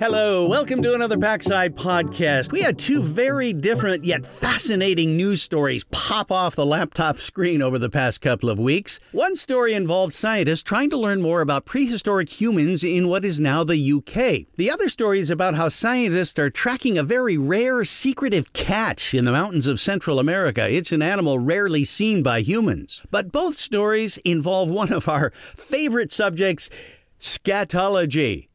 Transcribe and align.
Hello, 0.00 0.46
welcome 0.46 0.82
to 0.82 0.92
another 0.92 1.16
PacSci 1.16 1.70
podcast. 1.70 2.52
We 2.52 2.60
had 2.60 2.78
two 2.78 3.02
very 3.02 3.52
different 3.52 4.04
yet 4.04 4.26
fascinating 4.26 5.16
news 5.16 5.40
stories 5.40 5.82
pop 5.84 6.30
off 6.30 6.54
the 6.54 6.66
laptop 6.66 7.18
screen 7.18 7.62
over 7.62 7.78
the 7.78 7.88
past 7.88 8.20
couple 8.20 8.50
of 8.50 8.58
weeks. 8.58 9.00
One 9.12 9.34
story 9.34 9.72
involved 9.72 10.12
scientists 10.12 10.62
trying 10.62 10.90
to 10.90 10.98
learn 10.98 11.22
more 11.22 11.40
about 11.40 11.64
prehistoric 11.64 12.28
humans 12.28 12.84
in 12.84 13.08
what 13.08 13.24
is 13.24 13.40
now 13.40 13.64
the 13.64 13.92
UK. 13.92 14.46
The 14.56 14.70
other 14.70 14.88
story 14.88 15.20
is 15.20 15.30
about 15.30 15.54
how 15.54 15.70
scientists 15.70 16.38
are 16.38 16.50
tracking 16.50 16.98
a 16.98 17.02
very 17.02 17.38
rare, 17.38 17.82
secretive 17.84 18.52
cat 18.52 19.14
in 19.14 19.24
the 19.24 19.32
mountains 19.32 19.66
of 19.66 19.80
Central 19.80 20.18
America. 20.18 20.68
It's 20.68 20.92
an 20.92 21.02
animal 21.02 21.38
rarely 21.38 21.84
seen 21.84 22.22
by 22.22 22.42
humans. 22.42 23.02
But 23.10 23.32
both 23.32 23.56
stories 23.56 24.18
involve 24.18 24.68
one 24.68 24.92
of 24.92 25.08
our 25.08 25.30
favorite 25.56 26.12
subjects 26.12 26.68
scatology. 27.18 28.48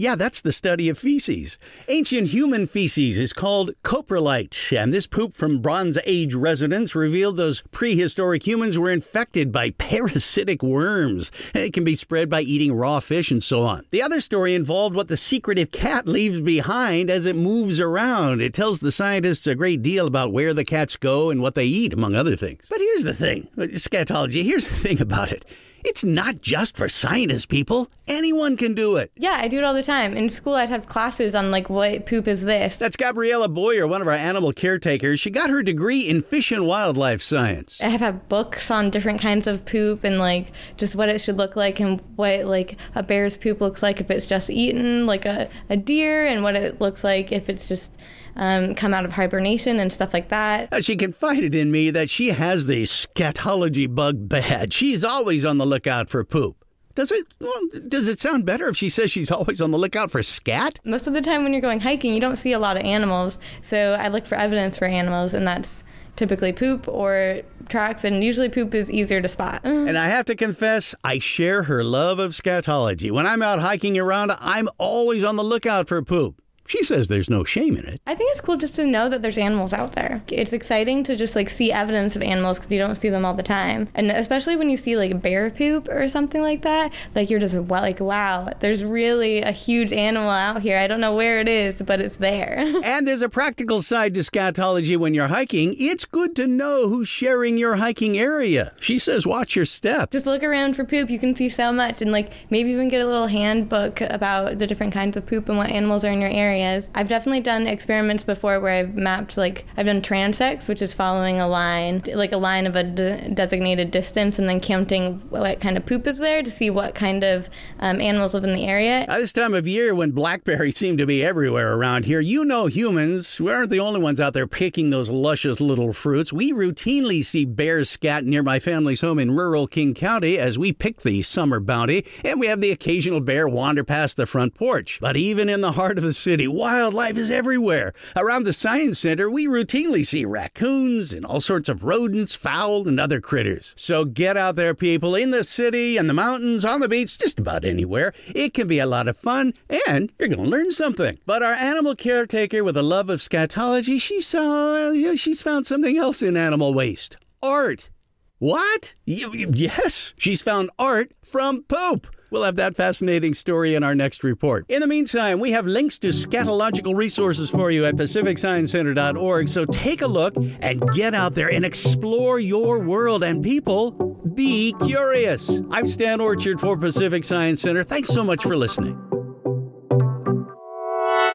Yeah, 0.00 0.14
that's 0.14 0.40
the 0.40 0.52
study 0.52 0.88
of 0.88 0.96
feces. 0.96 1.58
Ancient 1.88 2.28
human 2.28 2.68
feces 2.68 3.18
is 3.18 3.32
called 3.32 3.72
coprolite, 3.82 4.72
and 4.72 4.94
this 4.94 5.08
poop 5.08 5.34
from 5.34 5.60
Bronze 5.60 5.98
Age 6.06 6.34
residents 6.34 6.94
revealed 6.94 7.36
those 7.36 7.64
prehistoric 7.72 8.46
humans 8.46 8.78
were 8.78 8.92
infected 8.92 9.50
by 9.50 9.70
parasitic 9.70 10.62
worms. 10.62 11.32
It 11.52 11.72
can 11.72 11.82
be 11.82 11.96
spread 11.96 12.30
by 12.30 12.42
eating 12.42 12.74
raw 12.74 13.00
fish 13.00 13.32
and 13.32 13.42
so 13.42 13.62
on. 13.62 13.86
The 13.90 14.00
other 14.00 14.20
story 14.20 14.54
involved 14.54 14.94
what 14.94 15.08
the 15.08 15.16
secretive 15.16 15.72
cat 15.72 16.06
leaves 16.06 16.40
behind 16.40 17.10
as 17.10 17.26
it 17.26 17.34
moves 17.34 17.80
around. 17.80 18.40
It 18.40 18.54
tells 18.54 18.78
the 18.78 18.92
scientists 18.92 19.48
a 19.48 19.56
great 19.56 19.82
deal 19.82 20.06
about 20.06 20.32
where 20.32 20.54
the 20.54 20.64
cats 20.64 20.96
go 20.96 21.28
and 21.28 21.42
what 21.42 21.56
they 21.56 21.66
eat, 21.66 21.92
among 21.92 22.14
other 22.14 22.36
things. 22.36 22.66
But 22.70 22.78
here's 22.78 23.02
the 23.02 23.14
thing 23.14 23.48
scatology, 23.56 24.44
here's 24.44 24.68
the 24.68 24.76
thing 24.76 25.00
about 25.00 25.32
it. 25.32 25.44
It's 25.84 26.02
not 26.04 26.40
just 26.40 26.76
for 26.76 26.88
scientists, 26.88 27.46
people. 27.46 27.88
Anyone 28.06 28.56
can 28.56 28.74
do 28.74 28.96
it. 28.96 29.10
Yeah, 29.16 29.38
I 29.40 29.48
do 29.48 29.58
it 29.58 29.64
all 29.64 29.74
the 29.74 29.82
time. 29.82 30.16
In 30.16 30.28
school, 30.28 30.54
I'd 30.54 30.68
have 30.70 30.86
classes 30.86 31.34
on 31.34 31.50
like 31.50 31.70
what 31.70 32.06
poop 32.06 32.26
is 32.26 32.42
this. 32.42 32.76
That's 32.76 32.96
Gabriella 32.96 33.48
Boyer, 33.48 33.86
one 33.86 34.02
of 34.02 34.08
our 34.08 34.14
animal 34.14 34.52
caretakers. 34.52 35.20
She 35.20 35.30
got 35.30 35.50
her 35.50 35.62
degree 35.62 36.00
in 36.08 36.20
fish 36.22 36.50
and 36.50 36.66
wildlife 36.66 37.22
science. 37.22 37.80
I 37.80 37.88
have 37.88 38.00
had 38.00 38.28
books 38.28 38.70
on 38.70 38.90
different 38.90 39.20
kinds 39.20 39.46
of 39.46 39.64
poop 39.64 40.04
and 40.04 40.18
like 40.18 40.52
just 40.76 40.94
what 40.94 41.08
it 41.08 41.20
should 41.20 41.36
look 41.36 41.54
like 41.56 41.80
and 41.80 42.00
what 42.16 42.44
like 42.46 42.76
a 42.94 43.02
bear's 43.02 43.36
poop 43.36 43.60
looks 43.60 43.82
like 43.82 44.00
if 44.00 44.10
it's 44.10 44.26
just 44.26 44.50
eaten 44.50 45.06
like 45.06 45.24
a, 45.26 45.48
a 45.70 45.76
deer 45.76 46.26
and 46.26 46.42
what 46.42 46.56
it 46.56 46.80
looks 46.80 47.04
like 47.04 47.30
if 47.32 47.48
it's 47.48 47.66
just 47.66 47.96
um, 48.36 48.74
come 48.76 48.94
out 48.94 49.04
of 49.04 49.12
hibernation 49.12 49.80
and 49.80 49.92
stuff 49.92 50.14
like 50.14 50.28
that. 50.28 50.68
Uh, 50.72 50.80
She 50.80 50.94
confided 50.96 51.54
in 51.56 51.72
me 51.72 51.90
that 51.90 52.08
she 52.08 52.28
has 52.28 52.66
the 52.68 52.82
scatology 52.84 53.92
bug 53.92 54.28
bad. 54.28 54.72
She's 54.72 55.02
always 55.02 55.44
on 55.44 55.58
the 55.58 55.66
lookout 55.68 56.10
for 56.10 56.24
poop. 56.24 56.64
Does 56.94 57.12
it 57.12 57.26
well, 57.38 57.52
does 57.86 58.08
it 58.08 58.18
sound 58.18 58.44
better 58.44 58.66
if 58.68 58.76
she 58.76 58.88
says 58.88 59.12
she's 59.12 59.30
always 59.30 59.60
on 59.60 59.70
the 59.70 59.78
lookout 59.78 60.10
for 60.10 60.20
scat? 60.20 60.80
Most 60.84 61.06
of 61.06 61.14
the 61.14 61.20
time 61.20 61.44
when 61.44 61.52
you're 61.52 61.62
going 61.62 61.78
hiking, 61.78 62.12
you 62.12 62.20
don't 62.20 62.34
see 62.36 62.52
a 62.52 62.58
lot 62.58 62.76
of 62.76 62.82
animals. 62.82 63.38
So 63.62 63.92
I 63.94 64.08
look 64.08 64.26
for 64.26 64.34
evidence 64.34 64.76
for 64.76 64.86
animals, 64.86 65.32
and 65.32 65.46
that's 65.46 65.84
typically 66.16 66.52
poop 66.52 66.88
or 66.88 67.42
tracks, 67.68 68.02
and 68.02 68.24
usually 68.24 68.48
poop 68.48 68.74
is 68.74 68.90
easier 68.90 69.20
to 69.22 69.28
spot. 69.28 69.60
And 69.64 69.96
I 69.96 70.08
have 70.08 70.26
to 70.26 70.34
confess, 70.34 70.94
I 71.04 71.20
share 71.20 71.62
her 71.62 71.84
love 71.84 72.18
of 72.18 72.32
scatology. 72.32 73.10
When 73.12 73.26
I'm 73.26 73.42
out 73.42 73.60
hiking 73.60 73.96
around, 73.96 74.32
I'm 74.40 74.68
always 74.76 75.22
on 75.22 75.36
the 75.36 75.44
lookout 75.44 75.88
for 75.88 76.02
poop. 76.02 76.42
She 76.68 76.84
says 76.84 77.08
there's 77.08 77.30
no 77.30 77.44
shame 77.44 77.78
in 77.78 77.86
it. 77.86 78.02
I 78.06 78.14
think 78.14 78.30
it's 78.32 78.42
cool 78.42 78.58
just 78.58 78.74
to 78.76 78.86
know 78.86 79.08
that 79.08 79.22
there's 79.22 79.38
animals 79.38 79.72
out 79.72 79.92
there. 79.92 80.22
It's 80.28 80.52
exciting 80.52 81.02
to 81.04 81.16
just 81.16 81.34
like 81.34 81.48
see 81.48 81.72
evidence 81.72 82.14
of 82.14 82.20
animals 82.20 82.58
because 82.58 82.70
you 82.70 82.78
don't 82.78 82.96
see 82.96 83.08
them 83.08 83.24
all 83.24 83.32
the 83.32 83.42
time. 83.42 83.88
And 83.94 84.10
especially 84.10 84.54
when 84.54 84.68
you 84.68 84.76
see 84.76 84.94
like 84.94 85.22
bear 85.22 85.48
poop 85.48 85.88
or 85.88 86.10
something 86.10 86.42
like 86.42 86.60
that, 86.62 86.92
like 87.14 87.30
you're 87.30 87.40
just 87.40 87.54
like, 87.54 88.00
wow, 88.00 88.52
there's 88.60 88.84
really 88.84 89.40
a 89.40 89.50
huge 89.50 89.94
animal 89.94 90.28
out 90.28 90.60
here. 90.60 90.76
I 90.76 90.86
don't 90.86 91.00
know 91.00 91.14
where 91.14 91.40
it 91.40 91.48
is, 91.48 91.80
but 91.80 92.02
it's 92.02 92.16
there. 92.16 92.74
And 92.88 93.06
there's 93.06 93.22
a 93.22 93.28
practical 93.28 93.82
side 93.82 94.14
to 94.14 94.20
scatology 94.20 94.96
when 94.96 95.12
you're 95.12 95.28
hiking. 95.28 95.74
It's 95.78 96.04
good 96.04 96.34
to 96.36 96.46
know 96.46 96.88
who's 96.88 97.08
sharing 97.08 97.56
your 97.56 97.76
hiking 97.76 98.16
area. 98.16 98.72
She 98.80 98.98
says 98.98 99.26
watch 99.26 99.56
your 99.56 99.64
step. 99.64 100.10
just 100.10 100.26
look 100.26 100.42
around 100.42 100.74
for 100.74 100.84
poop. 100.84 101.10
You 101.10 101.18
can 101.18 101.34
see 101.34 101.48
so 101.48 101.72
much. 101.72 102.02
And 102.02 102.12
like 102.12 102.32
maybe 102.50 102.70
even 102.70 102.88
get 102.88 103.00
a 103.00 103.06
little 103.06 103.26
handbook 103.26 104.00
about 104.00 104.58
the 104.58 104.66
different 104.66 104.92
kinds 104.92 105.16
of 105.16 105.26
poop 105.26 105.48
and 105.48 105.58
what 105.58 105.70
animals 105.70 106.04
are 106.04 106.10
in 106.10 106.20
your 106.20 106.30
areas. 106.58 106.88
I've 106.94 107.08
definitely 107.08 107.40
done 107.40 107.66
experiments 107.66 108.24
before 108.24 108.60
where 108.60 108.72
I've 108.72 108.94
mapped 108.94 109.36
like 109.36 109.64
I've 109.76 109.86
done 109.86 110.02
transects, 110.02 110.68
which 110.68 110.82
is 110.82 110.92
following 110.92 111.40
a 111.40 111.48
line, 111.48 112.02
like 112.14 112.32
a 112.32 112.36
line 112.36 112.66
of 112.66 112.76
a 112.76 112.82
de- 112.82 113.28
designated 113.30 113.90
distance, 113.90 114.38
and 114.38 114.48
then 114.48 114.60
counting 114.60 115.20
what 115.30 115.60
kind 115.60 115.76
of 115.76 115.86
poop 115.86 116.06
is 116.06 116.18
there 116.18 116.42
to 116.42 116.50
see 116.50 116.70
what 116.70 116.94
kind 116.94 117.24
of 117.24 117.48
um, 117.80 118.00
animals 118.00 118.34
live 118.34 118.44
in 118.44 118.52
the 118.52 118.66
area. 118.66 119.06
At 119.08 119.18
this 119.18 119.32
time 119.32 119.54
of 119.54 119.66
year, 119.66 119.94
when 119.94 120.10
blackberries 120.10 120.76
seem 120.76 120.96
to 120.96 121.06
be 121.06 121.24
everywhere 121.24 121.74
around 121.74 122.04
here, 122.04 122.20
you 122.20 122.44
know 122.44 122.66
humans, 122.66 123.40
we 123.40 123.50
aren't 123.50 123.70
the 123.70 123.80
only 123.80 124.00
ones 124.00 124.20
out 124.20 124.32
there 124.32 124.46
picking 124.46 124.90
those 124.90 125.10
luscious 125.10 125.60
little 125.60 125.92
fruits. 125.92 126.32
We 126.32 126.52
routinely 126.52 127.24
see 127.24 127.44
bears 127.44 127.90
scat 127.90 128.24
near 128.24 128.42
my 128.42 128.58
family's 128.58 129.00
home 129.00 129.18
in 129.18 129.36
rural 129.36 129.66
King 129.66 129.94
County 129.94 130.38
as 130.38 130.58
we 130.58 130.72
pick 130.72 131.02
the 131.02 131.22
summer 131.22 131.60
bounty, 131.60 132.04
and 132.24 132.40
we 132.40 132.46
have 132.46 132.60
the 132.60 132.70
occasional 132.70 133.20
bear 133.20 133.48
wander 133.48 133.84
past 133.84 134.16
the 134.16 134.26
front 134.26 134.54
porch. 134.54 134.98
But 135.00 135.16
even 135.16 135.48
in 135.48 135.60
the 135.60 135.72
heart 135.72 135.98
of 135.98 136.04
the 136.04 136.12
city, 136.12 136.47
wildlife 136.48 137.16
is 137.16 137.30
everywhere. 137.30 137.92
Around 138.16 138.44
the 138.44 138.52
Science 138.52 138.98
Center, 138.98 139.30
we 139.30 139.46
routinely 139.46 140.06
see 140.06 140.24
raccoons 140.24 141.12
and 141.12 141.24
all 141.24 141.40
sorts 141.40 141.68
of 141.68 141.84
rodents, 141.84 142.34
fowl, 142.34 142.88
and 142.88 142.98
other 142.98 143.20
critters. 143.20 143.74
So 143.76 144.04
get 144.04 144.36
out 144.36 144.56
there, 144.56 144.74
people, 144.74 145.14
in 145.14 145.30
the 145.30 145.44
city, 145.44 145.96
and 145.96 146.08
the 146.08 146.14
mountains, 146.14 146.64
on 146.64 146.80
the 146.80 146.88
beach, 146.88 147.18
just 147.18 147.38
about 147.38 147.64
anywhere. 147.64 148.12
It 148.34 148.54
can 148.54 148.66
be 148.66 148.78
a 148.78 148.86
lot 148.86 149.08
of 149.08 149.16
fun, 149.16 149.54
and 149.86 150.12
you're 150.18 150.28
going 150.28 150.44
to 150.44 150.50
learn 150.50 150.70
something. 150.70 151.18
But 151.26 151.42
our 151.42 151.54
animal 151.54 151.94
caretaker 151.94 152.64
with 152.64 152.76
a 152.76 152.82
love 152.82 153.08
of 153.08 153.20
scatology, 153.20 154.00
she 154.00 154.20
saw, 154.20 154.90
you 154.90 155.08
know, 155.08 155.16
she's 155.16 155.42
found 155.42 155.66
something 155.66 155.96
else 155.96 156.22
in 156.22 156.36
animal 156.36 156.74
waste 156.74 157.16
art. 157.42 157.90
What? 158.38 158.94
Y- 159.06 159.18
y- 159.26 159.46
yes, 159.52 160.14
she's 160.18 160.42
found 160.42 160.70
art 160.78 161.12
from 161.22 161.62
poop. 161.64 162.06
We'll 162.30 162.44
have 162.44 162.56
that 162.56 162.76
fascinating 162.76 163.34
story 163.34 163.74
in 163.74 163.82
our 163.82 163.94
next 163.94 164.22
report. 164.22 164.66
In 164.68 164.80
the 164.80 164.86
meantime, 164.86 165.40
we 165.40 165.52
have 165.52 165.66
links 165.66 165.98
to 165.98 166.08
scatological 166.08 166.96
resources 166.96 167.50
for 167.50 167.70
you 167.70 167.84
at 167.84 167.96
pacificsciencecenter.org. 167.96 169.48
So 169.48 169.64
take 169.64 170.02
a 170.02 170.06
look 170.06 170.36
and 170.36 170.82
get 170.92 171.14
out 171.14 171.34
there 171.34 171.50
and 171.50 171.64
explore 171.64 172.38
your 172.38 172.80
world. 172.80 173.22
And 173.22 173.42
people, 173.42 173.92
be 174.34 174.74
curious. 174.84 175.62
I'm 175.70 175.86
Stan 175.86 176.20
Orchard 176.20 176.60
for 176.60 176.76
Pacific 176.76 177.24
Science 177.24 177.62
Center. 177.62 177.84
Thanks 177.84 178.08
so 178.10 178.22
much 178.22 178.42
for 178.42 178.56
listening. 178.56 179.07